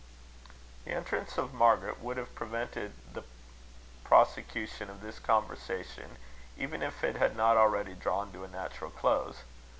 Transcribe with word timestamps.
The 0.83 0.93
entrance 0.93 1.37
of 1.37 1.53
Margaret 1.53 2.01
would 2.01 2.17
have 2.17 2.33
prevented 2.33 2.93
the 3.13 3.23
prosecution 4.03 4.89
of 4.89 5.01
this 5.01 5.19
conversation, 5.19 6.17
even 6.57 6.81
if 6.81 7.03
it 7.03 7.17
had 7.17 7.37
not 7.37 7.55
already 7.55 7.93
drawn 7.93 8.31
to 8.31 8.43
a 8.43 8.47
natural 8.47 8.89
close. 8.89 9.43